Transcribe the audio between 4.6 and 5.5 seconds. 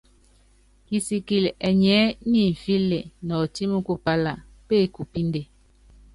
pékupínde.